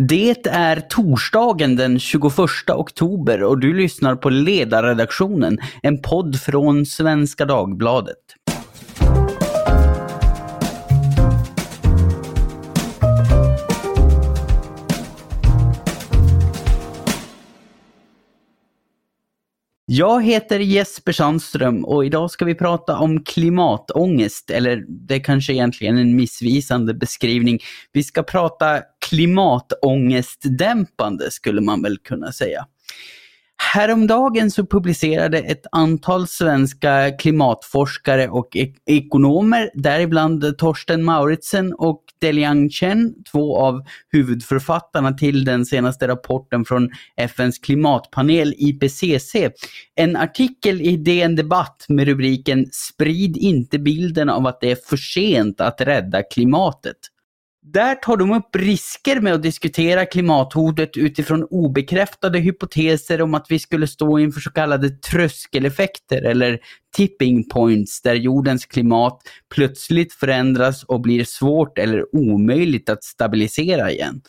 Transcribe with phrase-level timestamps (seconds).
[0.00, 2.32] Det är torsdagen den 21
[2.68, 8.16] oktober och du lyssnar på Ledarredaktionen, en podd från Svenska Dagbladet.
[19.96, 25.52] Jag heter Jesper Sandström och idag ska vi prata om klimatångest, eller det är kanske
[25.52, 27.58] egentligen en missvisande beskrivning.
[27.92, 32.66] Vi ska prata klimatångestdämpande skulle man väl kunna säga.
[33.72, 42.70] Häromdagen så publicerade ett antal svenska klimatforskare och ek ekonomer, däribland Torsten Mauritsen och Deliang
[42.70, 43.82] Chen, två av
[44.12, 49.36] huvudförfattarna till den senaste rapporten från FNs klimatpanel IPCC,
[49.94, 54.96] en artikel i DN Debatt med rubriken “Sprid inte bilden av att det är för
[54.96, 56.96] sent att rädda klimatet”.
[57.66, 63.58] Där tar de upp risker med att diskutera klimathotet utifrån obekräftade hypoteser om att vi
[63.58, 66.58] skulle stå inför så kallade tröskeleffekter eller
[66.96, 69.20] tipping points där jordens klimat
[69.54, 74.20] plötsligt förändras och blir svårt eller omöjligt att stabilisera igen.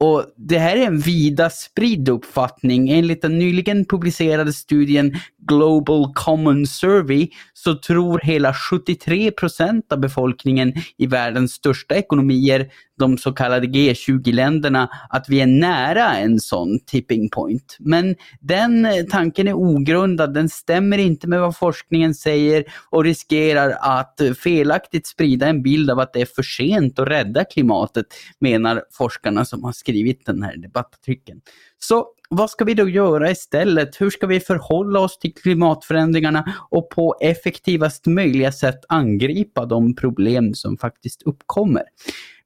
[0.00, 2.90] Och Det här är en vida spridd uppfattning.
[2.90, 5.16] Enligt den nyligen publicerade studien
[5.48, 13.18] Global Common Survey så tror hela 73 procent av befolkningen i världens största ekonomier, de
[13.18, 17.76] så kallade G20-länderna, att vi är nära en sån tipping point.
[17.80, 23.76] Men den eh, tanken är ogrundad, den stämmer inte med vad forskningen säger och riskerar
[23.80, 28.06] att eh, felaktigt sprida en bild av att det är för sent att rädda klimatet,
[28.40, 31.40] menar forskarna som har skrivit den här debattartikeln.
[31.78, 34.00] Så vad ska vi då göra istället?
[34.00, 40.54] Hur ska vi förhålla oss till klimatförändringarna och på effektivast möjliga sätt angripa de problem
[40.54, 41.82] som faktiskt uppkommer?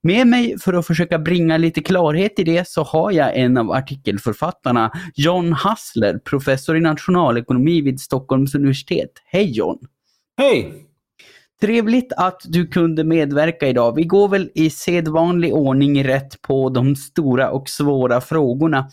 [0.03, 3.71] Med mig för att försöka bringa lite klarhet i det så har jag en av
[3.71, 9.11] artikelförfattarna, John Hassler, professor i nationalekonomi vid Stockholms universitet.
[9.27, 9.79] Hej John!
[10.37, 10.85] Hej!
[11.61, 13.95] Trevligt att du kunde medverka idag.
[13.95, 18.89] Vi går väl i sedvanlig ordning rätt på de stora och svåra frågorna.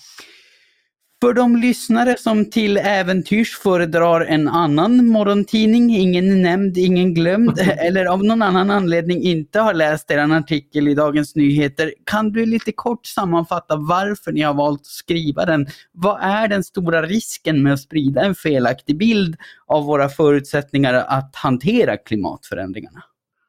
[1.22, 8.06] För de lyssnare som till äventyrs föredrar en annan morgontidning, ingen nämnd, ingen glömd, eller
[8.06, 12.72] av någon annan anledning inte har läst er artikel i Dagens Nyheter, kan du lite
[12.72, 15.68] kort sammanfatta varför ni har valt att skriva den?
[15.92, 19.36] Vad är den stora risken med att sprida en felaktig bild
[19.68, 23.04] av våra förutsättningar att hantera klimatförändringarna?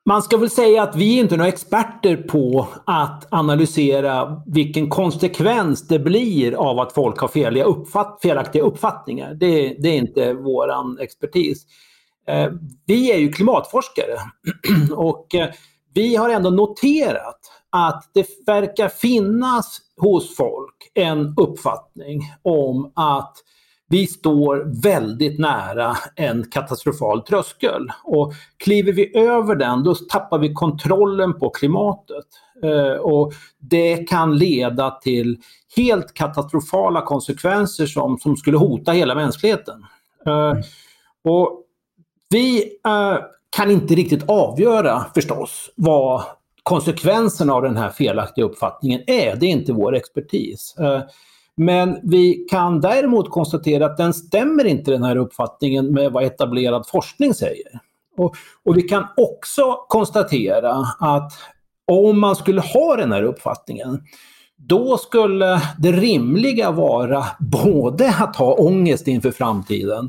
[0.08, 5.88] Man ska väl säga att vi är inte några experter på att analysera vilken konsekvens
[5.88, 7.28] det blir av att folk har
[7.64, 9.34] uppfatt felaktiga uppfattningar.
[9.34, 11.66] Det, det, är inte vår expertis.
[12.28, 12.50] Eh,
[12.86, 14.18] vi är ju klimatforskare
[14.96, 15.48] och eh,
[15.94, 17.40] vi har ändå noterat
[17.70, 23.36] att det verkar finnas hos folk en uppfattning om att
[23.88, 27.88] vi står väldigt nära en katastrofal tröskel.
[28.04, 32.26] Och kliver vi över den då tappar vi kontrollen på klimatet.
[32.62, 35.38] Eh, och det kan leda till
[35.76, 39.84] helt katastrofala konsekvenser som, som skulle hota hela mänskligheten.
[40.26, 40.62] Mm.
[41.24, 41.62] och
[42.30, 43.18] vi eh,
[43.56, 46.22] kan inte riktigt avgöra förstås vad
[46.62, 49.36] konsekvenserna av den här felaktiga uppfattningen är.
[49.36, 50.74] Det är inte vår expertis.
[51.56, 56.88] Men vi kan däremot konstatera att den stämmer inte den här uppfattningen med vad etablerad
[56.88, 57.80] forskning säger.
[58.16, 61.32] Och, och vi kan också konstatera att
[61.92, 64.02] om man skulle ha den här uppfattningen
[64.56, 70.08] då skulle det rimliga vara både att ha ångest inför framtiden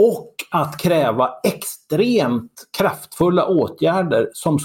[0.00, 4.58] och att kräva extremt kraftfulla åtgärder som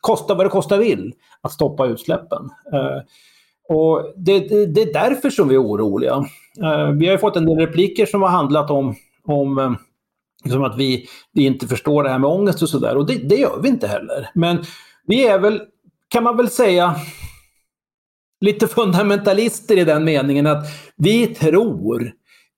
[0.00, 2.50] kostar vad det kostar vill att stoppa utsläppen.
[2.72, 3.02] Eh,
[3.68, 6.24] och det, det, det, är därför som vi är oroliga.
[6.62, 8.94] Eh, vi har fått en del repliker som har handlat om,
[9.26, 9.72] om eh,
[10.44, 12.96] liksom att vi, vi inte förstår det här med ångest och sådär.
[12.96, 14.30] Och det, det gör vi inte heller.
[14.34, 14.64] Men
[15.06, 15.62] vi är väl,
[16.08, 16.96] kan man väl säga,
[18.40, 20.66] lite fundamentalister i den meningen att
[20.96, 22.12] vi tror,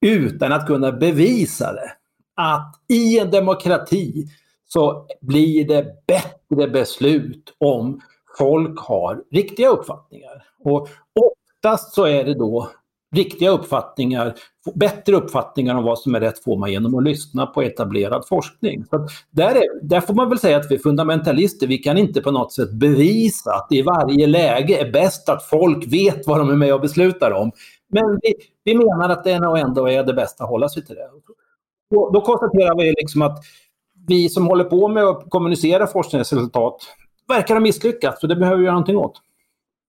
[0.06, 1.93] utan att kunna bevisa det,
[2.37, 4.27] att i en demokrati
[4.69, 8.01] så blir det bättre beslut om
[8.39, 10.50] folk har riktiga uppfattningar.
[10.65, 12.71] Och oftast så är det då
[13.17, 14.35] riktiga uppfattningar,
[14.75, 18.85] bättre uppfattningar om vad som är rätt får man genom att lyssna på etablerad forskning.
[18.85, 21.67] Så där, är, där får man väl säga att vi fundamentalister.
[21.67, 25.43] Vi kan inte på något sätt bevisa att det i varje läge är bäst att
[25.43, 27.53] folk vet vad de är med och beslutar om.
[27.89, 28.35] Men vi,
[28.65, 31.09] vi menar att det nog ändå är det bästa att hålla sig till det.
[31.97, 33.39] Och då konstaterar vi liksom att
[34.06, 36.77] vi som håller på med att kommunicera forskningsresultat
[37.29, 39.21] verkar ha misslyckats, så det behöver vi göra någonting åt.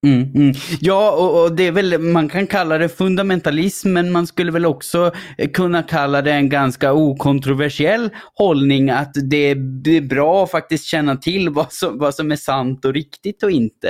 [0.05, 0.53] Mm, mm.
[0.79, 4.65] Ja, och, och, det är väl, man kan kalla det fundamentalism, men man skulle väl
[4.65, 10.51] också eh, kunna kalla det en ganska okontroversiell hållning att det, det är bra att
[10.51, 13.89] faktiskt känna till vad som, vad som är sant och riktigt och inte.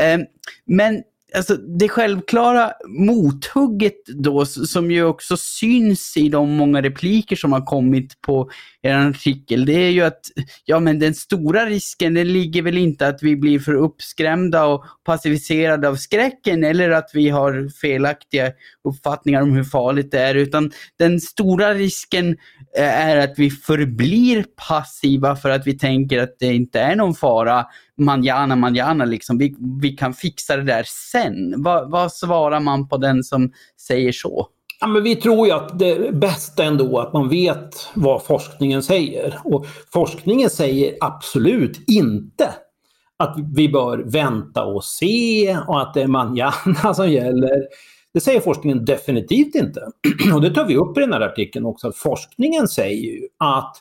[0.00, 0.18] Eh,
[0.66, 1.02] men
[1.36, 7.60] alltså det självklara mothugget då, som ju också syns i de många repliker som har
[7.60, 8.50] kommit på
[8.82, 10.20] er artikel, det är ju att
[10.64, 14.84] ja, men den stora risken den ligger väl inte att vi blir för uppskrämda och
[15.04, 18.52] passiviserade av skräcken eller att vi har felaktiga
[18.84, 22.36] uppfattningar om hur farligt det är, utan den stora risken
[22.78, 27.14] eh, är att vi förblir passiva för att vi tänker att det inte är någon
[27.14, 27.66] fara
[27.98, 29.38] manjana, manjana liksom.
[29.38, 31.62] Vi, vi kan fixa det där sen den?
[31.62, 34.48] vad svarar man på den som säger så?
[34.80, 39.38] Ja, men vi tror ju att det bästa ändå att man vet vad forskningen säger.
[39.44, 42.54] Och forskningen säger absolut inte
[43.16, 47.66] att vi bör vänta och se och att det är manjana som gäller.
[48.14, 49.80] Det säger forskningen definitivt inte.
[50.34, 51.92] Och det tar vi upp i den här artikeln också.
[51.92, 53.76] Forskningen säger ju att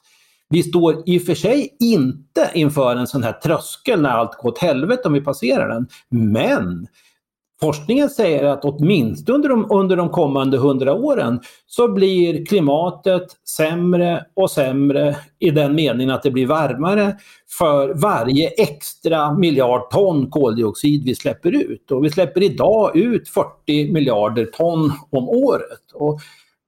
[0.50, 4.50] vi står i och för sig inte inför en sån här tröskel när allt går
[4.50, 5.88] åt helvete om vi passerar den.
[6.10, 6.88] Men
[7.63, 13.24] forskningen säger att åtminstone under de, under de kommande hundra åren så blir klimatet
[13.57, 17.15] sämre och sämre i den meningen att det blir varmare
[17.57, 21.92] för varje extra miljard ton koldioxid vi släpper ut.
[21.92, 25.92] Och vi släpper idag ut 40 miljarder ton om året.
[25.94, 26.19] Och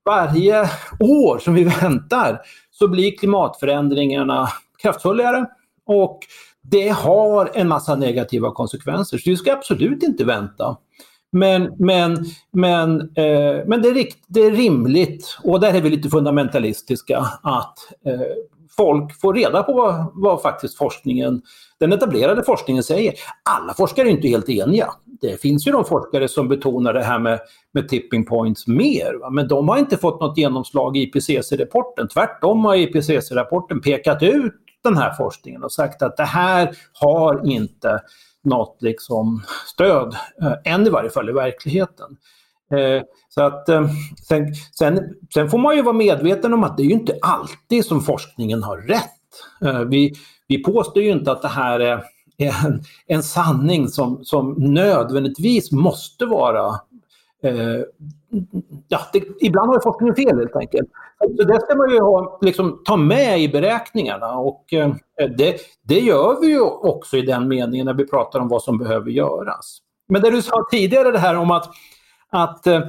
[0.06, 0.62] varje
[1.00, 4.48] år som vi väntar så blir klimatförändringarna
[4.82, 5.46] kraftfullare
[5.88, 6.20] och
[6.62, 9.18] det har en massa negativa konsekvenser.
[9.18, 10.78] Så vi ska absolut inte vänta.
[11.36, 15.90] Men, men, men, eh, men det, är rikt, det är rimligt, och där är vi
[15.90, 18.20] lite fundamentalistiska, att eh,
[18.78, 21.42] folk får reda på vad, vad, faktiskt forskningen,
[21.80, 23.14] den etablerade forskningen säger.
[23.50, 24.88] Alla forskare är inte helt eniga.
[25.22, 27.40] Det finns ju de forskare som betonar det här med,
[27.74, 29.30] med tipping points mer, va?
[29.30, 32.08] men de har inte fått något genomslag i IPCC-rapporten.
[32.08, 34.54] Tvärtom har IPCC-rapporten pekat ut
[34.84, 38.02] den här forskningen och sagt att det här har inte
[38.46, 39.44] något liksom
[39.74, 42.18] stöd, eh, än i varje fall i verkligheten.
[42.72, 43.90] Eh, så att, eh,
[44.28, 47.86] sen, sen, sen, får man ju vara medveten om att det är ju inte alltid
[47.86, 49.12] som forskningen har rätt.
[49.62, 50.14] Eh, vi,
[50.48, 52.04] vi påstår ju inte att det här är
[52.38, 56.80] en, en sanning som, som nödvändigtvis måste vara
[57.46, 57.82] Eh,
[58.88, 60.90] ja, det, ibland har forskningen fel helt enkelt.
[61.38, 64.96] Så det ska man ju ha, liksom, ta med i beräkningarna och eh,
[65.38, 68.78] det, det gör vi ju också i den meningen när vi pratar om vad som
[68.78, 69.78] behöver göras.
[70.10, 71.70] Men det du sa tidigare det här om att,
[72.30, 72.82] att eh,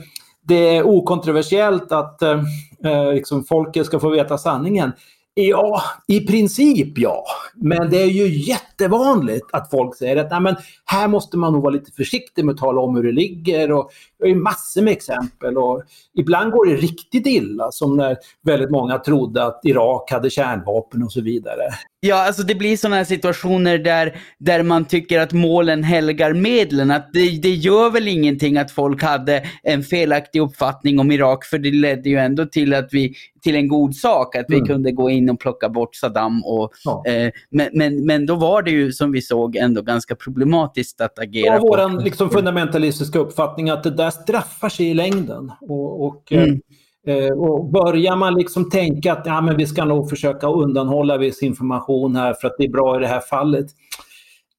[0.43, 2.43] det är okontroversiellt att eh,
[2.85, 4.93] eh liksom folket ska få veta sanningen.
[5.39, 7.25] Ja, i princip ja.
[7.55, 11.63] Men det är ju jättevanligt att folk säger att Nej, men här måste man nog
[11.63, 13.73] vara lite försiktig med att tala om hur det ligger.
[13.73, 15.59] Och det är massor med exempel.
[15.59, 15.83] Och
[16.15, 21.13] ibland går det riktigt illa, som när väldigt många trodde att Irak hade kärnvapen och
[21.13, 21.63] så vidare.
[22.01, 26.91] Ja, alltså det blir sådana här situationer där, där man tycker att målen helgar medlen.
[26.91, 31.59] Att det, det gör väl ingenting att folk hade en felaktig uppfattning om Irak, för
[31.59, 34.67] det ledde ju ändå till att vi till en god sak, att vi mm.
[34.67, 36.45] kunde gå in och plocka bort Saddam.
[36.45, 37.03] Och, ja.
[37.07, 41.19] eh, men, men, men då var det ju som vi såg ändå ganska problematiskt att
[41.19, 41.55] agera.
[41.55, 45.53] Ja, vår liksom, fundamentalistiska uppfattning att det där straffar sig i längden.
[45.61, 46.55] Och, och eh, mm.
[46.55, 46.59] Eh,
[47.07, 51.43] Eh, och börjar man liksom tänka att ja, men vi ska nog försöka undanhålla viss
[51.43, 53.67] information här för att det är bra i det här fallet.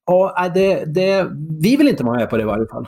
[0.05, 1.27] Ja, det, det,
[1.59, 2.87] vi vill inte vara med på det i varje fall.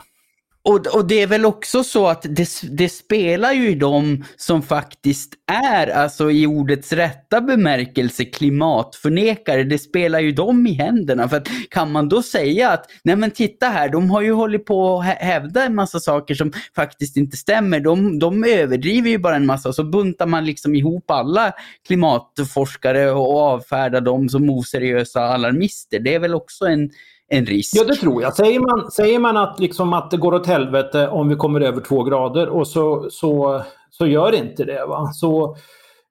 [0.62, 4.62] Och, och det är väl också så att det, det, spelar ju i de som
[4.62, 9.64] faktiskt är, alltså i ordets rätta bemärkelse, klimatförnekare.
[9.64, 11.28] Det spelar ju dem i händerna.
[11.28, 14.66] För att kan man då säga att, nej men titta här, de har ju hållit
[14.66, 17.80] på att hävda en massa saker som faktiskt inte stämmer.
[17.80, 21.52] De, de överdriver ju bara en massa, så buntar man liksom ihop alla
[21.86, 26.00] klimatforskare och avfärdar dem som oseriösa alarmister.
[26.00, 26.90] Det är väl också en
[27.30, 27.72] en risk.
[27.76, 28.36] Ja, det tror jag.
[28.36, 31.80] Säger man, säger man att, liksom att det går åt helvete om vi kommer över
[31.80, 34.86] två grader och så, så, så gör inte det.
[34.86, 35.10] Va?
[35.12, 35.56] Så,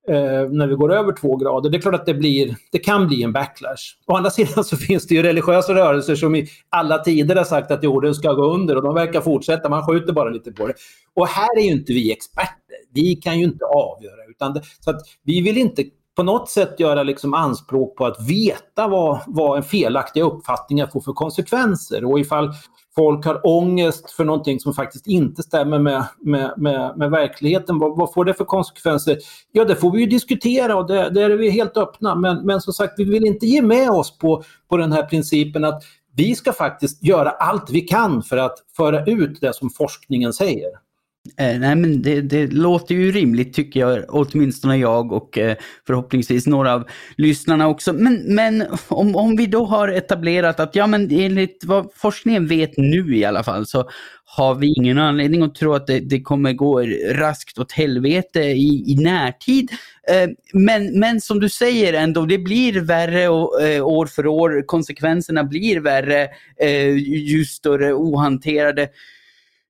[0.09, 3.07] eh, när vi går över två grader, det är klart att det, blir, det kan
[3.07, 3.95] bli en backlash.
[4.07, 7.71] Å andra sidan så finns det ju religiösa rörelser som i alla tider har sagt
[7.71, 10.73] att jorden ska gå under och de verkar fortsätta, man skjuter bara lite på det.
[11.15, 12.55] Och här är ju inte vi experter.
[12.93, 14.25] Vi kan ju inte avgöra.
[14.29, 15.83] Utan det, så att vi vill inte
[16.15, 21.01] på något sätt göra liksom anspråk på att veta vad, vad en felaktiga uppfattningar får
[21.01, 22.05] för konsekvenser.
[22.05, 22.53] Och ifall
[22.95, 27.97] folk har ångest för någonting som faktiskt inte stämmer med, med, med, med verkligheten, vad,
[27.97, 29.17] vad, får det för konsekvenser?
[29.51, 32.15] Ja, det får vi ju diskutera och där är vi helt öppna.
[32.15, 35.63] Men, men som sagt, vi vill inte ge med oss på, på den här principen
[35.63, 35.83] att
[36.15, 40.88] vi ska faktiskt göra allt vi kan för att föra ut det som forskningen säger.
[41.37, 45.55] Eh, nej men det, det, låter ju rimligt tycker jag, åtminstone jag och eh,
[45.87, 47.93] förhoppningsvis några av lyssnarna också.
[47.93, 52.77] Men, men om, om vi då har etablerat att ja men enligt vad forskningen vet
[52.77, 53.89] nu i alla fall så
[54.25, 56.81] har vi ingen anledning att tro att det, det kommer gå
[57.11, 59.71] raskt åt helvete i, i närtid.
[60.09, 64.63] Eh, men, men som du säger ändå, det blir värre och, eh, år för år.
[64.65, 66.27] Konsekvenserna blir värre
[66.61, 68.89] eh, ju större ohanterade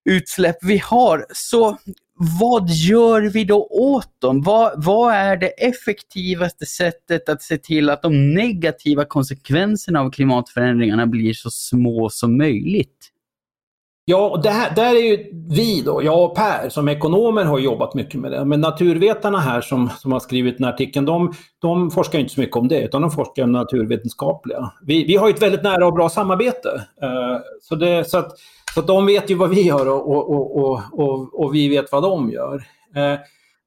[0.05, 1.25] utsläpp vi har.
[1.33, 1.77] Så
[2.39, 4.41] vad gör vi då åt dem?
[4.41, 11.07] Vad, vad, är det effektivaste sättet att se till att de negativa konsekvenserna av klimatförändringarna
[11.07, 13.11] blir så små som möjligt?
[14.11, 17.93] Ja, och där, där är ju vi då, jag och Per som ekonomer har jobbat
[17.93, 18.45] mycket med det.
[18.45, 22.41] Men naturvetarna här som, som har skrivit den här artikeln, de, de forskar inte så
[22.41, 24.71] mycket om det utan de forskar om naturvetenskapliga.
[24.81, 26.69] Vi, vi har ett väldigt nära och bra samarbete.
[27.03, 28.31] Uh, så, det, så att
[28.73, 32.29] så de vet ju vad vi gör och, och, och, och vi vet vad de
[32.29, 32.55] gör.
[32.95, 33.19] Eh,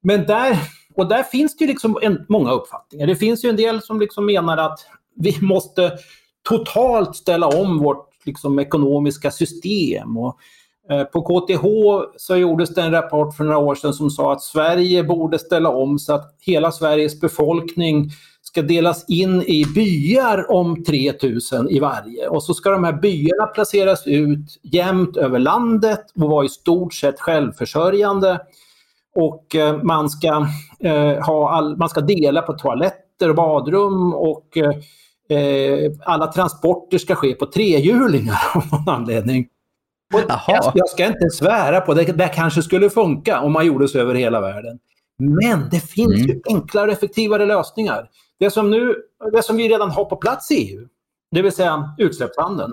[0.03, 0.59] men där,
[0.97, 3.07] och där finns det ju liksom en, många uppfattningar.
[3.07, 4.79] Det finns ju en del som liksom menar att
[5.17, 5.93] vi måste
[6.49, 10.17] totalt ställa om vårt liksom, ekonomiska system.
[10.17, 10.39] Och,
[10.91, 11.65] eh, på KTH
[12.17, 15.69] så gjordes det en rapport för några år sedan som sa att Sverige borde ställa
[15.69, 18.11] om så att hela Sveriges befolkning
[18.53, 22.29] ska delas in i byar om 3000 i varje.
[22.29, 26.95] Och så ska de här byarna placeras ut jämnt över landet och vara i stort
[26.95, 28.41] sett självförsörjande.
[29.15, 30.47] Och eh, man, ska,
[30.81, 34.73] eh, ha all, man ska dela på toaletter och badrum och eh,
[35.29, 39.49] eh, alla transporter ska ske på trehjulingar av någon anledning.
[40.13, 43.99] Jag, jag, ska inte svära på det, det kanske skulle funka om man gjorde så
[43.99, 44.79] över hela världen.
[45.19, 46.27] Men det finns mm.
[46.27, 48.09] ju enklare och effektivare lösningar.
[48.39, 48.97] Det som, nu,
[49.33, 50.87] det som vi redan har på plats i EU,
[51.31, 52.73] det vill säga utsläppshandeln,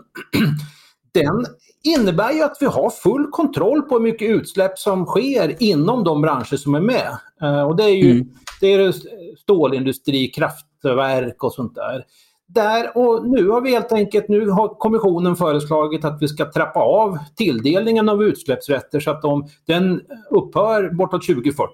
[1.13, 1.45] den
[1.83, 6.21] innebär ju att vi har full kontroll på hur mycket utsläpp som sker inom de
[6.21, 7.17] branscher som är med.
[7.41, 8.27] Eh, och det är ju mm.
[8.61, 8.93] det är
[9.37, 12.05] stålindustri, kraftverk och sånt där
[12.53, 16.79] där och nu har vi helt enkelt, nu har kommissionen föreslagit att vi ska trappa
[16.79, 21.73] av tilldelningen av utsläppsrätter så att de, den upphör bortåt 2040.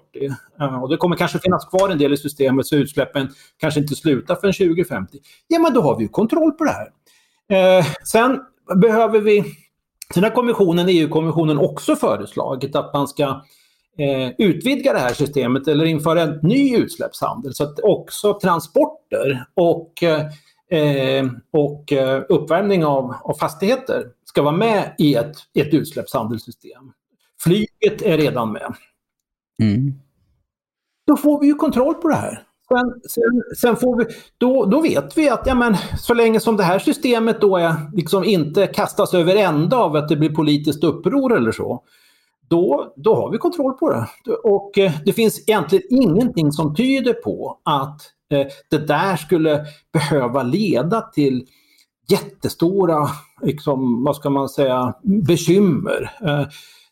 [0.60, 3.28] Eh, och det kommer kanske finnas kvar en del i systemet så utsläppen
[3.60, 5.18] kanske inte slutar förrän 2050.
[5.46, 6.88] Ja men då har vi ju kontroll på det här.
[7.78, 8.40] Eh, sen
[8.80, 9.44] behöver vi,
[10.14, 13.24] sen har kommissionen, EU-kommissionen också föreslagit att man ska
[13.98, 20.02] eh, utvidga det här systemet eller införa en ny utsläppshandel så att också transporter och
[20.02, 20.20] eh,
[20.70, 26.92] eh, och eh, uppvärmning av, av fastigheter ska vara med i ett, ett utsläppshandelssystem.
[27.40, 28.74] Flyget är redan med.
[29.62, 29.94] Mm.
[31.06, 32.42] Då får vi ju kontroll på det här.
[32.68, 34.04] Sen, sen, sen, får vi,
[34.38, 37.74] då, då vet vi att ja, men, så länge som det här systemet då är,
[37.92, 41.82] liksom inte kastas över ända av att det blir politiskt uppror eller så,
[42.48, 44.06] då, då har vi kontroll på det.
[44.32, 50.42] Och eh, det finns egentligen ingenting som tyder på att Eh, det där skulle behöva
[50.42, 51.46] leda till
[52.08, 53.08] jättestora,
[53.42, 56.12] liksom, vad ska man säga, bekymmer.
[56.20, 56.46] Eh,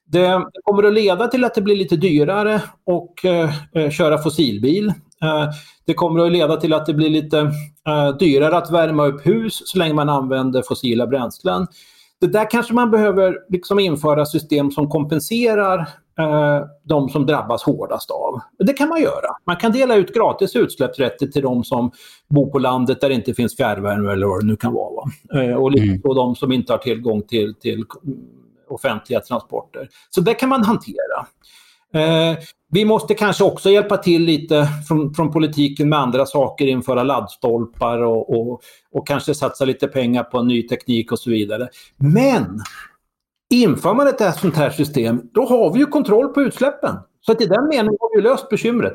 [0.06, 3.24] det kommer att leda till att det blir lite dyrare att
[3.74, 4.92] eh, köra fossilbil.
[5.86, 7.50] Det kommer att leda till att det blir lite
[8.18, 11.66] dyrare att värma upp hus så länge man använder fossila bränslen.
[12.24, 15.78] Det där kanske man behöver liksom införa system som kompenserar
[16.18, 18.40] eh, de som drabbas hårdast av.
[18.58, 19.36] Det kan man göra.
[19.46, 21.90] Man kan dela ut gratis utsläppsrätter till de som
[22.28, 25.10] bor på landet där det inte finns fjärrvärme eller vad det nu kan vara.
[25.34, 26.00] Eh, och mm.
[26.02, 27.84] de som inte har tillgång till, till
[28.68, 29.88] offentliga transporter.
[30.10, 31.26] Så det kan man hantera.
[31.94, 32.38] Eh,
[32.70, 37.98] vi måste kanske också hjälpa till lite från, från politiken med andra saker, införa laddstolpar
[37.98, 41.68] och, och, och kanske satsa lite pengar på ny teknik och så vidare.
[41.96, 42.60] Men
[43.50, 46.96] Inför man ett sånt här system, då har vi ju kontroll på utsläppen.
[47.20, 48.92] Så att i den meningen har vi löst bekymret.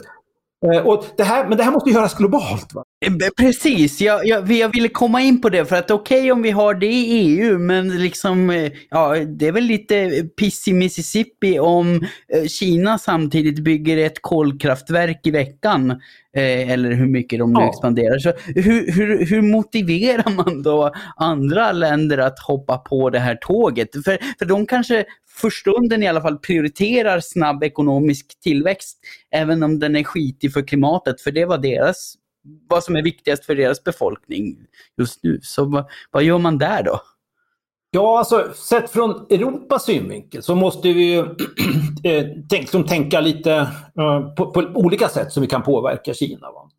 [0.65, 2.73] Eh, och det här, men det här måste göras globalt.
[2.73, 2.83] Va?
[3.05, 6.41] Eh, precis, jag, jag, jag ville komma in på det för att okej okay, om
[6.41, 10.73] vi har det i EU men liksom, eh, ja det är väl lite piss i
[10.73, 12.07] Mississippi om
[12.47, 16.01] Kina samtidigt bygger ett kolkraftverk i veckan.
[16.33, 17.69] eller hur mycket de nu ja.
[17.69, 18.19] expanderar.
[18.19, 23.91] Så hur, hur, hur motiverar man då andra länder att hoppa på det här tåget?
[23.91, 25.05] För, för de kanske
[25.41, 28.99] för stunden i alla fall prioriterar snabb ekonomisk tillväxt,
[29.31, 32.15] även om den är skitig för klimatet, för det var deras,
[32.69, 34.57] vad som är viktigast för deras befolkning
[34.97, 35.39] just nu.
[35.43, 37.01] Så vad, vad gör man där då?
[37.91, 41.19] Ja, alltså sett från Europas synvinkel så måste vi ju
[42.03, 43.67] eh, tänk, som tänka lite
[43.99, 46.51] uh, på, på, olika sätt som vi kan påverka Kina.
[46.51, 46.69] Va?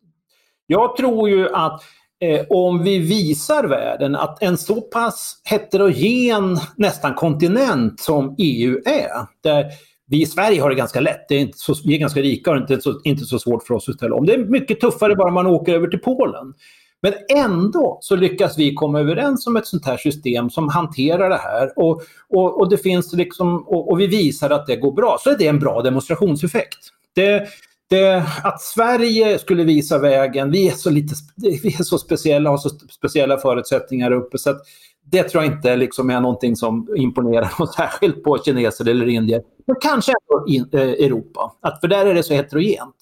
[0.67, 1.81] Jag tror ju att
[2.21, 9.27] eh, om vi visar världen att en så pass heterogen nästan kontinent som EU är,
[9.43, 9.65] där
[10.11, 12.51] vi i Sverige har det ganska lätt, det är inte så, vi är ganska rika
[12.51, 14.25] och det är inte så, inte så svårt för oss att ställa om.
[14.25, 16.53] Det är mycket tuffare bara man åker över till Polen.
[17.01, 21.37] Men ändå så lyckas vi komma överens om ett sånt här system som hanterar det
[21.37, 25.17] här och, och, och det finns liksom, och, och, vi visar att det går bra.
[25.19, 26.79] Så är det en bra demonstrationseffekt.
[27.15, 27.47] Det,
[27.89, 32.59] det, att Sverige skulle visa vägen, vi är så, lite, vi är så speciella och
[32.59, 34.61] har så speciella förutsättningar uppe så att
[35.05, 39.41] det tror jag inte liksom är någonting som imponerar något särskilt på kineser eller indier.
[39.67, 40.45] Men kanske ändå
[40.77, 42.95] eh, Europa, att, för där är det så heterogent.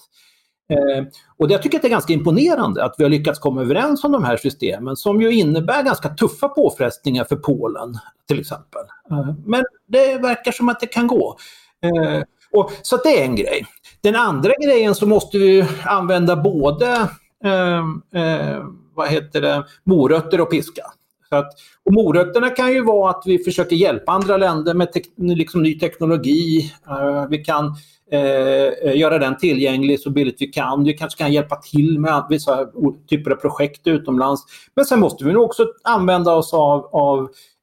[0.70, 1.04] Eh,
[1.38, 4.12] och jag tycker att det är ganska imponerande att vi har lyckats komma överens om
[4.12, 8.82] de här systemen som ju innebär ganska tuffa påfrestningar för Polen till exempel.
[9.10, 11.36] Eh, men det verkar som att det kan gå.
[11.82, 13.66] Eh, och, så det är en grej.
[14.00, 17.08] Den andra grejen så måste vi använda både
[17.44, 17.78] eh,
[18.22, 18.64] eh,
[18.94, 20.82] vad heter det, morötter och piska.
[21.32, 21.52] Så att,
[21.84, 25.78] och morötterna kan ju vara att vi försöker hjälpa andra länder med tek, liksom ny
[25.78, 26.72] teknologi.
[26.90, 27.66] Uh, vi kan
[28.12, 30.84] uh, göra den tillgänglig så billigt vi kan.
[30.84, 32.66] Vi kanske kan hjälpa till med vissa
[33.10, 34.42] typer av projekt utomlands.
[34.76, 37.18] Men sen måste vi nog också använda oss av, av,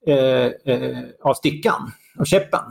[0.09, 0.51] uh,
[1.23, 2.63] av stickan av käppen,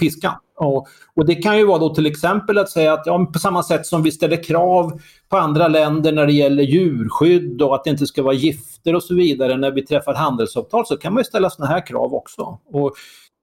[0.00, 0.34] piskan.
[0.56, 3.62] Och, och, det kan ju vara då till exempel att säga att ja, på samma
[3.62, 7.90] sätt som vi ställer krav på andra länder när det gäller djurskydd och att det
[7.90, 11.24] inte ska vara gifter och så vidare när vi träffar handelsavtal så kan man ju
[11.24, 12.58] ställa sådana här krav också.
[12.66, 12.94] Och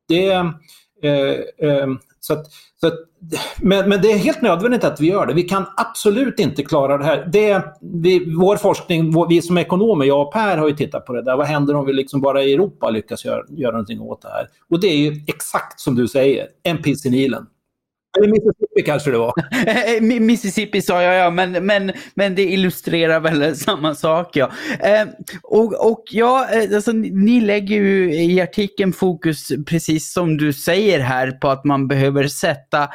[0.08, 0.32] det,
[1.04, 1.88] eh, eh,
[2.24, 2.46] så att,
[2.82, 2.94] så att,
[3.58, 5.34] men, men, det är helt nödvändigt att vi gör det.
[5.34, 7.30] Vi kan absolut inte klara det här.
[7.32, 11.14] Det, vi, vår forskning, vår, vi som ekonomer, jag och Per har ju tittat på
[11.14, 11.38] det där.
[11.38, 14.48] Vad händer om vi liksom bara i Europa lyckas göra, göra någonting åt det här?
[14.70, 17.46] Och det är ju exakt som du säger, en piss i Nilen.
[18.18, 19.34] Eller Mississippi kanske det var.
[19.68, 24.36] Eh, eh, Mississippi sa jag ja, men, men, men det illustrerar väl samma sak.
[24.36, 24.52] Ja.
[24.80, 25.08] Eh,
[25.44, 31.00] och, och ja, eh, alltså, ni lägger ju i artikeln fokus, precis som du säger
[31.00, 32.90] här, på att man behöver sätta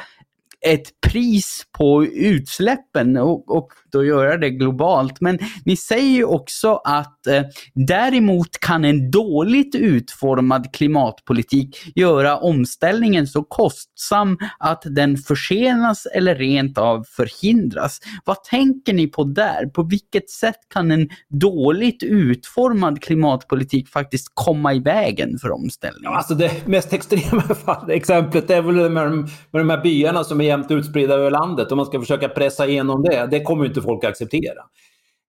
[0.65, 5.21] ett pris på utsläppen och, och då göra det globalt.
[5.21, 7.43] Men ni säger ju också att eh,
[7.73, 16.77] däremot kan en dåligt utformad klimatpolitik göra omställningen så kostsam att den försenas eller rent
[16.77, 17.99] av förhindras.
[18.25, 19.65] Vad tänker ni på där?
[19.65, 26.13] På vilket sätt kan en dåligt utformad klimatpolitik faktiskt komma i vägen för omställningen?
[26.13, 30.41] alltså det mest extrema fall, exemplet är väl med de, med de här byarna som
[30.41, 31.71] är jämnt utspridda över landet.
[31.71, 34.61] och man ska försöka pressa igenom det, det kommer inte folk att acceptera.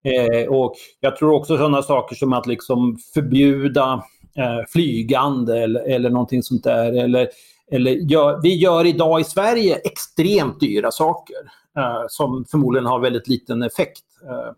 [0.04, 4.04] Eh, och jag tror också sådana saker som att liksom förbjuda
[4.37, 7.04] eh, flygande eller, eller någonting sånt där.
[7.04, 7.28] Eller,
[7.72, 11.37] eller gör, vi gör idag i Sverige extremt dyra saker
[11.78, 14.04] eh, som förmodligen har väldigt liten effekt.
[14.28, 14.52] Eh,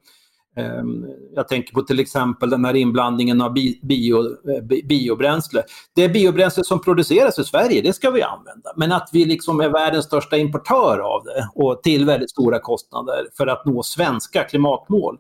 [0.57, 5.63] Ehm, jag tänker på till exempel den här inblandningen av bio, eh, biobränsle.
[5.95, 8.73] Det biobränsle som produceras i Sverige, det ska vi använda.
[8.77, 13.27] Men att vi liksom är världens största importör av det och till väldigt stora kostnader
[13.37, 15.19] för att nå svenska klimatmål.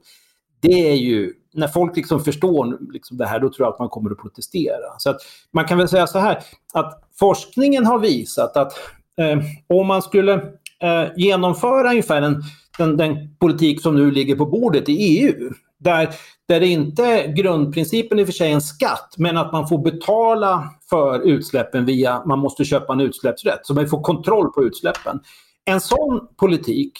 [0.60, 3.88] Det är ju, när folk liksom förstår liksom det här, då tror jag att man
[3.88, 4.98] kommer att protestera.
[4.98, 5.16] Så att
[5.52, 6.38] man kan väl säga så här,
[6.74, 8.72] att forskningen har visat att
[9.16, 12.42] eh, om man skulle eh, genomföra ungefär en
[12.80, 15.50] den, den politik som nu ligger på bordet i EU.
[15.78, 16.08] Där,
[16.48, 19.78] där det inte grundprincipen i och för sig är en skatt, men att man får
[19.78, 25.20] betala för utsläppen via, man måste köpa en utsläppsrätt, så man får kontroll på utsläppen.
[25.64, 26.92] En sån politik,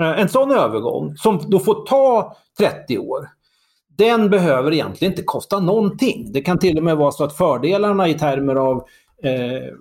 [0.00, 3.28] eh, en sån övergång, som då får ta 30 år,
[3.96, 6.32] den behöver egentligen inte kosta någonting.
[6.32, 8.76] Det kan till och med vara så att fördelarna i termer av
[9.22, 9.74] eh,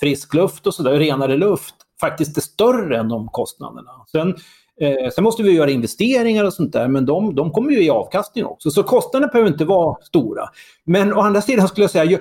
[0.00, 1.74] frisk luft och sådär, renare luft,
[2.06, 3.90] faktiskt är större än de kostnaderna.
[4.12, 4.34] Sen
[4.80, 7.90] Eh, sen måste vi göra investeringar och sånt där, men de, de kommer ju i
[7.90, 8.70] avkastning också.
[8.70, 10.48] Så kostnaderna behöver inte vara stora.
[10.84, 12.18] Men å andra sidan skulle jag säga,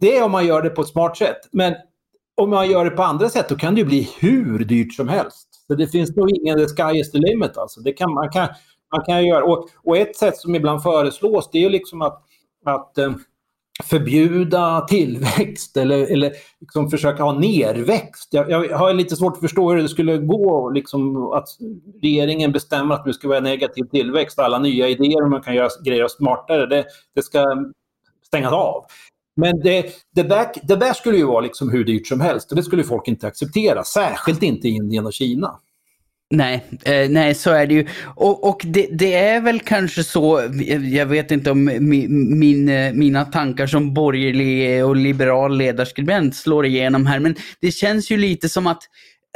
[0.00, 1.38] det är om man gör det på ett smart sätt.
[1.52, 1.74] Men
[2.36, 5.08] om man gör det på andra sätt, då kan det ju bli hur dyrt som
[5.08, 5.48] helst.
[5.66, 7.56] Så det finns nog ingen the sky is the limit.
[7.56, 7.80] Alltså.
[7.80, 8.48] Det kan, man, kan,
[8.96, 9.44] man kan göra.
[9.44, 12.22] Och, och ett sätt som ibland föreslås, det är ju liksom att,
[12.64, 13.12] att eh,
[13.84, 18.28] förbjuda tillväxt eller, eller liksom försöka ha nerväxt.
[18.30, 21.48] Jag, jag, har lite svårt att förstå hur det skulle gå liksom, att
[22.02, 24.38] regeringen bestämmer att det ska vara negativ tillväxt.
[24.38, 27.44] Alla nya idéer om man kan göra grejer smartare, det, det ska
[28.26, 28.84] stängas av.
[29.36, 32.56] Men det, det, där, det där skulle ju vara liksom hur dyrt som helst och
[32.56, 35.58] det skulle folk inte acceptera, särskilt inte i Indien och Kina.
[36.30, 37.86] Nej, eh, nej så är det ju.
[38.04, 40.42] Och, och det, det, är väl kanske så,
[40.92, 42.64] jag vet inte om min, min,
[42.98, 48.48] mina tankar som borgerlig och liberal ledarskribent slår igenom här, men det känns ju lite
[48.48, 48.82] som att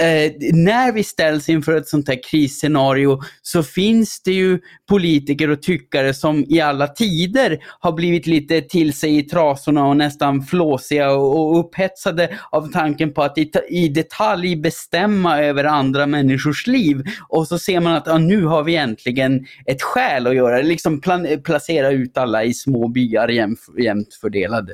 [0.00, 5.62] eh, när vi ställs inför ett sånt här krisscenario så finns det ju politiker och
[5.62, 11.12] tyckare som i alla tider har blivit lite till sig i trasorna och nästan flåsiga
[11.12, 17.02] och, upphetsade av tanken på att i, i, detalj bestämma över andra människors liv.
[17.28, 20.62] Och så ser man att ja, nu har vi äntligen ett skäl att göra det,
[20.62, 24.72] liksom plan, placera ut alla i små byar jämf jämnt fördelade.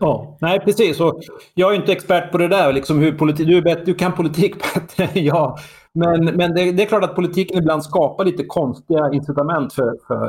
[0.00, 1.00] Ja, nej precis.
[1.00, 1.22] Och
[1.54, 4.54] jag är inte expert på det där, liksom hur politik, du, bättre, du kan politik
[5.14, 5.58] Ja.
[5.92, 10.26] Men, men det, det, är klart att politiken ibland skapar lite konstiga incitament för, för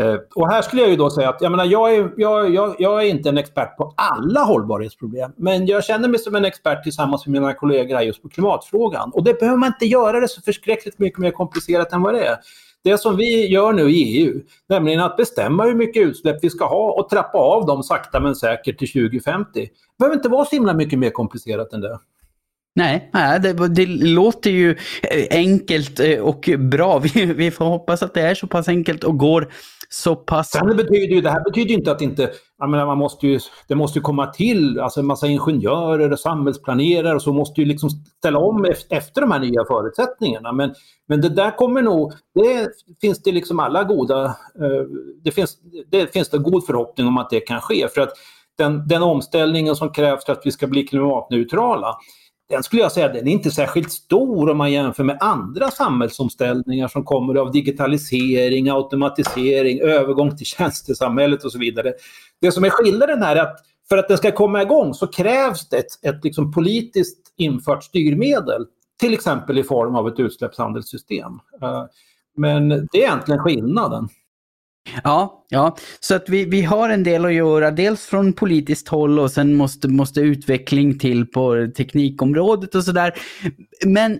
[0.00, 2.76] eh, och här skulle jag ju då säga att jag, menar, jag, är, jag, jag,
[2.78, 6.82] jag är inte en expert på alla hållbarhetsproblem, men jag känner mig som en expert
[6.82, 9.10] tillsammans med mina kollegor här just på klimatfrågan.
[9.14, 12.24] Och det behöver man inte göra det så förskräckligt mycket mer komplicerat än vad det
[12.24, 12.36] är.
[12.84, 16.66] Det som vi gör nu i EU, nämligen att bestämma hur mycket utsläpp vi ska
[16.66, 19.50] ha och trappa av dem sakta men säkert till 2050.
[19.54, 21.98] Det behöver inte vara så himla mycket mer komplicerat än det.
[22.78, 23.10] Nej,
[23.42, 24.70] det, det, låter ju
[25.02, 26.98] eh, enkelt eh, och bra.
[27.14, 29.48] Vi, vi, får hoppas att det är så pass enkelt och går
[29.88, 30.50] så pass...
[30.50, 32.30] Det här betyder ju, det här betyder inte att inte...
[32.58, 36.18] Jag menar, man måste ju, det måste ju komma till alltså en massa ingenjörer och
[36.18, 40.52] samhällsplanerare och så måste ju liksom ställa om efter de här nya förutsättningarna.
[40.52, 40.74] Men,
[41.08, 42.12] men det där kommer nog...
[42.34, 42.68] Det
[43.00, 44.24] finns det liksom alla goda...
[44.24, 44.84] Eh,
[45.24, 45.58] det finns
[45.90, 47.88] det finns det god förhoppning om att det kan ske.
[47.88, 48.12] För att
[48.58, 51.96] den, den omställningen som krävs för att vi ska bli klimatneutrala
[52.48, 56.88] den skulle jag säga den är inte särskilt stor om man jämför med andra samhällsomställningar
[56.88, 61.92] som kommer av digitalisering, automatisering, övergång till tjänstesamhället och så vidare.
[62.40, 65.68] Det som är skillnaden här är att för att den ska komma igång så krävs
[65.68, 68.66] det ett, ett liksom politiskt infört styrmedel,
[69.00, 71.32] till exempel i form av ett utsläppshandelssystem.
[71.62, 71.84] Eh,
[72.36, 74.08] men det är egentligen skillnaden.
[75.04, 79.18] Ja, ja, så att vi, vi har en del att göra, dels från politiskt håll
[79.18, 83.14] och sen måste, måste utveckling till på teknikområdet och sådär.
[83.86, 84.18] Men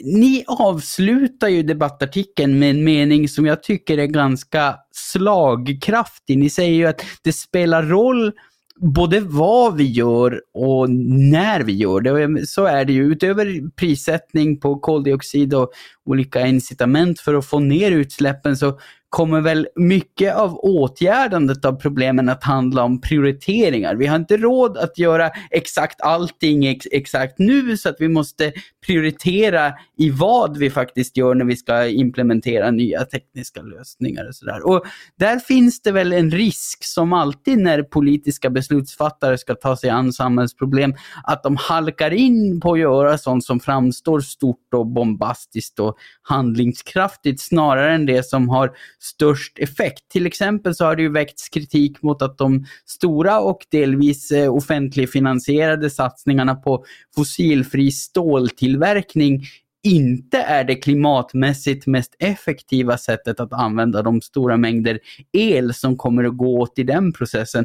[0.00, 6.38] ni avslutar ju debattartikeln med en mening som jag tycker är ganska slagkraftig.
[6.38, 8.32] Ni säger ju att det spelar roll
[8.80, 10.90] både vad vi gör och
[11.30, 12.46] när vi gör det.
[12.46, 13.12] Så är det ju.
[13.12, 15.70] Utöver prissättning på koldioxid och
[16.04, 18.78] olika incitament för att få ner utsläppen så
[19.10, 23.94] kommer väl mycket av åtgärdandet av problemen att handla om prioriteringar.
[23.94, 28.52] Vi har inte råd att göra exakt allting ex exakt nu så att vi måste
[28.86, 34.66] prioritera i vad vi faktiskt gör när vi ska implementera nya tekniska lösningar och sådär.
[34.66, 34.84] Och
[35.18, 40.12] där finns det väl en risk som alltid när politiska beslutsfattare ska ta sig an
[40.12, 40.94] samhällsproblem,
[41.24, 47.40] att de halkar in på att göra sånt som framstår stort och bombastiskt och handlingskraftigt
[47.40, 50.08] snarare än det som har störst effekt.
[50.08, 54.54] Till exempel så har det ju väckts kritik mot att de stora och delvis eh,
[54.54, 56.84] offentligfinansierade satsningarna på
[57.16, 59.44] fossilfri ståltillverkning
[59.82, 64.98] inte är det klimatmässigt mest effektiva sättet att använda de stora mängder
[65.32, 67.64] el som kommer att gå åt i den processen.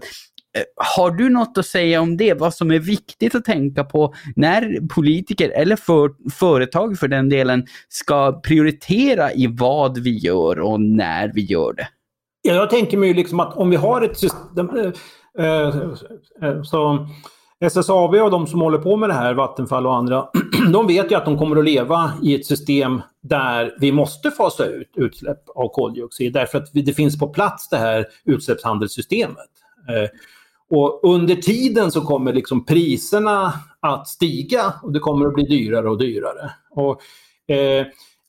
[0.55, 2.33] Eh, har du något att säga om det?
[2.33, 7.65] Vad som är viktigt att tänka på när politiker eller för, företag för den delen
[7.89, 11.87] ska prioritera i vad vi gör och när vi gör det?
[12.41, 14.69] Ja, jag tänker mig liksom att om vi har ett system
[15.39, 15.47] äh,
[16.49, 17.07] äh, så
[17.59, 20.27] SSAB och de som håller på med det här, Vattenfall och andra,
[20.73, 24.65] de vet ju att de kommer att leva i ett system där vi måste fasa
[24.65, 29.49] ut utsläpp av koldioxid därför att det finns på plats det här utsläppshandelssystemet.
[30.69, 35.89] Och under tiden så kommer liksom priserna att stiga och det kommer att bli dyrare
[35.89, 36.51] och dyrare.
[36.69, 37.01] Och,
[37.55, 37.85] eh,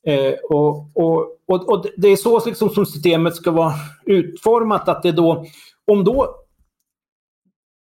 [0.07, 3.73] eh, och, och, och, och, det är så liksom som systemet ska vara
[4.05, 5.45] utformat att det då,
[5.87, 6.35] om då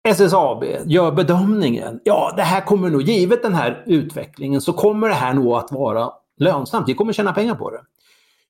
[0.07, 5.15] SSAB gör bedömningen, ja det här kommer nog, givet den här utvecklingen, så kommer det
[5.15, 6.89] här nog att vara lönsamt.
[6.89, 7.81] Vi kommer tjäna pengar på det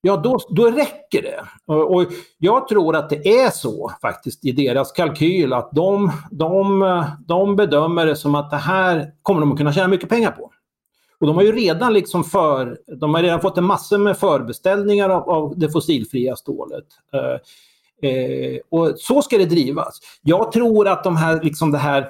[0.01, 1.43] ja då, då räcker det.
[1.65, 2.05] Och, och,
[2.38, 8.05] jag tror att det är så faktiskt i deras kalkyl att de, de, de bedömer
[8.05, 10.51] det som att det här kommer de att kunna tjäna mycket pengar på.
[11.19, 15.09] Och de har ju redan liksom för, de har redan fått en massa med förbeställningar
[15.09, 16.85] av, av det fossilfria stålet.
[17.13, 19.99] Eh, eh, och så ska det drivas.
[20.21, 22.09] Jag tror att de här, liksom det här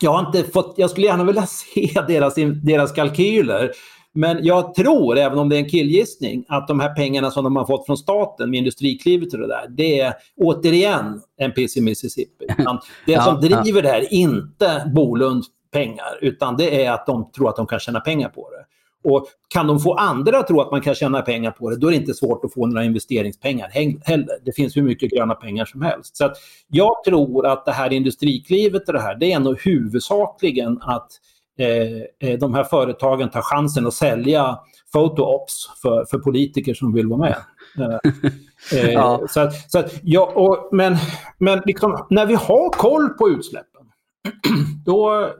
[0.00, 3.72] jag, har inte fått, jag skulle gärna vilja se deras, deras kalkyler.
[4.14, 7.56] Men jag tror, även om det är en killgissning, att de här pengarna som de
[7.56, 11.80] har fått från staten med Industriklivet och det där, det är återigen en piss i
[11.80, 12.46] Mississippi.
[13.06, 17.48] Det som driver det här är inte Bolunds pengar, utan det är att de tror
[17.48, 18.64] att de kan tjäna pengar på det.
[19.04, 21.86] Och kan de få andra att tro att man kan tjäna pengar på det, då
[21.86, 23.68] är det inte svårt att få några investeringspengar
[24.04, 24.38] heller.
[24.44, 26.16] Det finns hur mycket gröna pengar som helst.
[26.16, 26.32] Så
[26.68, 31.10] jag tror att det här Industriklivet och det här, det är nog huvudsakligen att
[32.40, 34.58] de här företagen tar chansen att sälja
[34.92, 37.36] photoops för, för politiker som vill vara med.
[38.72, 39.20] Eh, ja.
[39.28, 40.96] så att, så att, ja, och, men
[41.38, 43.82] men liksom, när vi har koll på utsläppen,
[44.84, 45.30] då,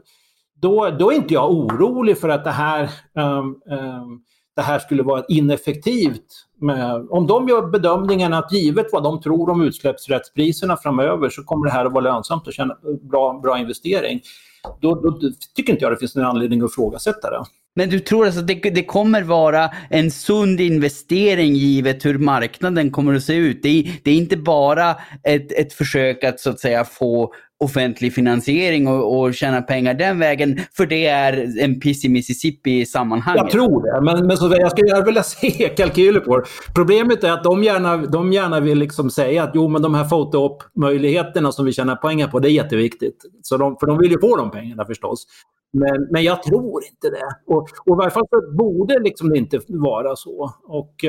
[0.61, 4.23] då, då är inte jag orolig för att det här, um, um,
[4.55, 6.25] det här skulle vara ineffektivt.
[6.61, 11.65] Med, om de gör bedömningen att givet vad de tror om utsläppsrättspriserna framöver så kommer
[11.65, 14.21] det här att vara lönsamt och känna bra, bra investering.
[14.81, 17.45] Då, då, då tycker inte jag det finns någon anledning att ifrågasätta det.
[17.75, 22.91] Men du tror alltså att det, det, kommer vara en sund investering givet hur marknaden
[22.91, 23.63] kommer att se ut?
[23.63, 28.13] Det är, det är inte bara ett, ett försök att så att säga få offentlig
[28.13, 32.85] finansiering och, och tjäna pengar den vägen, för det är en piss i Mississippi i
[32.85, 33.43] sammanhanget.
[33.43, 36.45] Jag tror det, men, men så, jag skulle vilja se kalkyler på det.
[36.75, 40.05] Problemet är att de gärna, de gärna vill liksom säga att jo, men de här
[40.05, 43.25] foto-op-möjligheterna som vi tjänar pengar på, det är jätteviktigt.
[43.41, 45.27] Så de, för de vill ju få de pengarna förstås.
[45.73, 47.53] Men, men jag tror inte det.
[47.53, 50.53] Och, och i varje fall så borde liksom det inte vara så.
[50.63, 51.05] Och,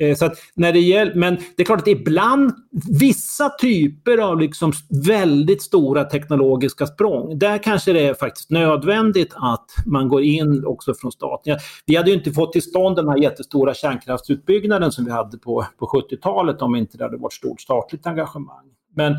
[0.00, 2.52] eh, så när det gäller, men det är klart att ibland,
[3.00, 4.72] vissa typer av liksom
[5.06, 10.94] väldigt stora teknologiska språng, där kanske det är faktiskt nödvändigt att man går in också
[10.94, 11.58] från staten.
[11.86, 15.64] Vi hade ju inte fått till stånd den här jättestora kärnkraftsutbyggnaden som vi hade på,
[15.78, 18.66] på 70-talet om inte det hade varit stort statligt engagemang.
[18.96, 19.16] Men,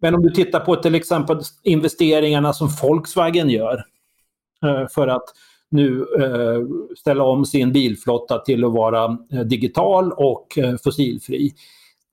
[0.00, 3.84] men om du tittar på till exempel investeringarna som Volkswagen gör,
[4.62, 5.24] Eh, för att
[5.70, 11.52] nu eh, ställa om sin bilflotta till att vara eh, digital och fossilfri.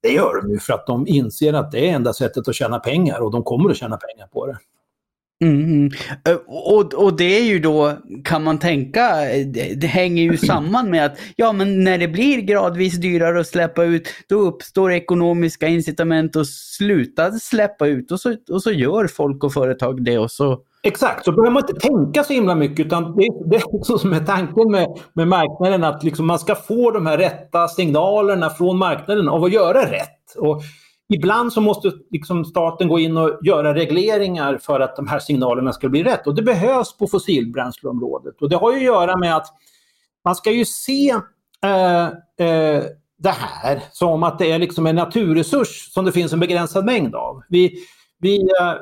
[0.02, 2.80] Det gör de ju för att de inser att det är enda sättet att tjäna
[2.80, 4.58] pengar och de kommer att tjäna pengar på det.
[5.42, 5.64] Mm.
[5.64, 5.90] mm.
[6.48, 11.06] Och, och det är ju då, kan man tänka, det, det, hänger ju samman med
[11.06, 16.36] att ja men när det blir gradvis dyrare att släppa ut, då uppstår ekonomiska incitament
[16.36, 20.64] att sluta släppa ut och så, och så gör folk och företag det och så
[20.84, 24.14] Exakt, så behöver man inte tänka så himla mycket utan det, det är liksom som
[24.14, 28.78] är tanken med, med marknaden att liksom man ska få de här rätta signalerna från
[28.78, 30.36] marknaden av att göra rätt.
[30.38, 30.62] Och
[31.14, 35.74] ibland så måste liksom staten gå in och göra regleringar för att de här signalerna
[35.74, 38.42] ska bli rätt och det behövs på fossilbränsleområdet.
[38.42, 39.48] Och det har ju att göra med att
[40.26, 41.10] man ska ju se
[41.64, 42.06] eh,
[42.48, 42.84] eh,
[43.18, 47.16] det här som att det är liksom en naturresurs som det finns en begränsad mängd
[47.16, 47.42] av.
[47.50, 47.74] Vi,
[48.20, 48.74] vi, eh,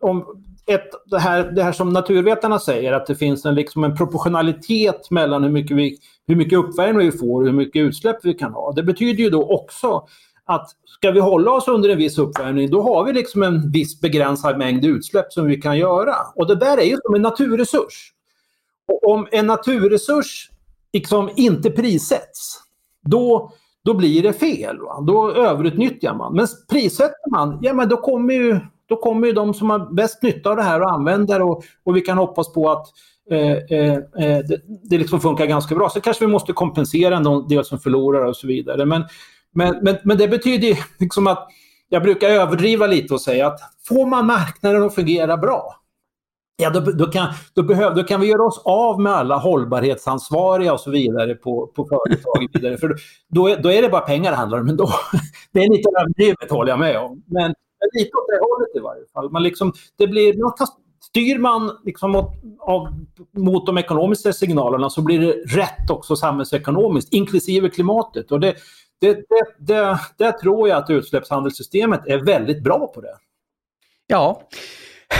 [0.00, 3.96] om, ett, det, här, det här som naturvetarna säger, att det finns en, liksom en
[3.96, 8.34] proportionalitet mellan hur mycket, vi, hur mycket uppvärmning vi får och hur mycket utsläpp vi
[8.34, 8.72] kan ha.
[8.72, 10.06] Det betyder ju då också
[10.44, 14.00] att ska vi hålla oss under en viss uppvärmning, då har vi liksom en viss
[14.00, 16.14] begränsad mängd utsläpp som vi kan göra.
[16.34, 18.12] Och det där är ju som en naturresurs.
[18.88, 20.50] Och om en naturresurs
[20.92, 22.58] liksom inte prissätts,
[23.02, 23.52] då,
[23.84, 24.78] då blir det fel.
[24.78, 25.00] Va?
[25.00, 26.34] Då överutnyttjar man.
[26.34, 28.60] Men prissätter man, ja men då kommer ju
[28.92, 31.64] då kommer ju de som har bäst nytta av det här och använder det och,
[31.84, 32.86] och vi kan hoppas på att
[33.30, 35.88] eh, eh, eh, det, det liksom funkar ganska bra.
[35.88, 38.84] Så kanske vi måste kompensera någon del som förlorar och så vidare.
[38.84, 39.04] Men,
[39.54, 41.48] men, men, men det betyder liksom att
[41.88, 45.82] jag brukar överdriva lite och säga att får man marknaden att fungera bra,
[46.56, 50.72] ja, då, då, kan, då, behöv, då kan vi göra oss av med alla hållbarhetsansvariga
[50.72, 52.48] och så vidare på, på företag.
[52.52, 52.78] Vidare.
[52.78, 52.96] För
[53.28, 54.68] då, då är det bara pengar det handlar om.
[54.68, 54.90] ändå.
[55.52, 57.22] det är lite överdrivet håller jag med om.
[57.26, 57.54] Men,
[57.92, 59.30] lite åt det hållet i varje fall.
[59.30, 60.34] Man liksom, det blir,
[61.04, 62.88] styr man liksom mot, av,
[63.36, 68.32] mot de ekonomiska signalerna så blir det rätt också samhällsekonomiskt, inklusive klimatet.
[68.32, 68.54] Och det,
[69.00, 73.16] det, det, det, det tror jag att utsläppshandelssystemet är väldigt bra på det.
[74.06, 74.42] Ja,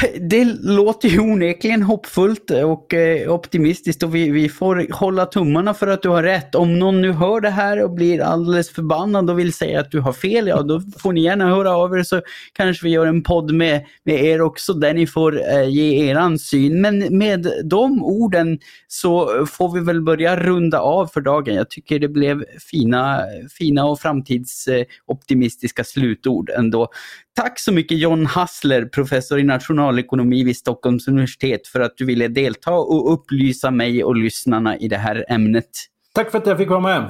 [0.21, 5.87] det låter ju onekligen hoppfullt och eh, optimistiskt och vi, vi får hålla tummarna för
[5.87, 6.55] att du har rätt.
[6.55, 10.01] Om någon nu hör det här och blir alldeles förbannad och vill säga att du
[10.01, 13.23] har fel, ja då får ni gärna höra av er så kanske vi gör en
[13.23, 16.81] podd med, med er också där ni får eh, ge eran syn.
[16.81, 21.55] Men med de orden så får vi väl börja runda av för dagen.
[21.55, 23.21] Jag tycker det blev fina,
[23.59, 26.89] fina och framtidsoptimistiska slutord ändå.
[27.35, 29.43] Tack så mycket John Hassler, professor i
[29.83, 34.89] nationalekonomi vid Stockholms universitet, för att du ville delta och upplysa mig och lyssnarna i
[34.89, 35.71] det här ämnet.
[36.15, 37.09] Tack för att jag fick vara med.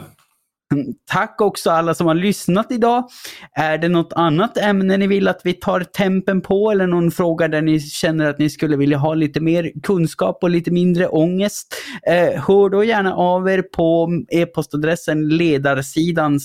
[1.06, 3.08] Tack också alla som har lyssnat idag.
[3.52, 7.48] Är det något annat ämne ni vill att vi tar tempen på eller någon fråga
[7.48, 11.74] där ni känner att ni skulle vilja ha lite mer kunskap och lite mindre ångest?
[12.06, 16.40] Eh, hör då gärna av er på e-postadressen ledarsidan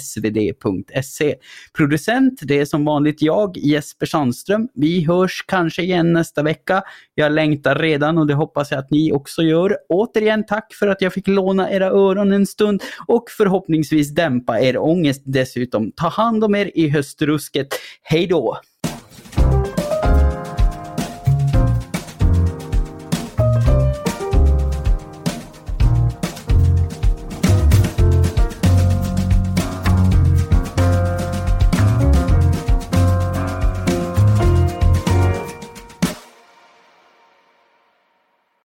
[0.00, 1.34] svd.se.
[1.76, 4.68] Producent, det är som vanligt jag, Jesper Sandström.
[4.74, 6.82] Vi hörs kanske igen nästa vecka.
[7.14, 9.76] Jag längtar redan och det hoppas jag att ni också gör.
[9.88, 14.78] Återigen tack för att jag fick låna era öron en stund och förhoppningsvis dämpa er
[14.78, 15.92] ångest dessutom.
[15.92, 17.68] Ta hand om er i höstrusket.
[18.02, 18.60] Hej då!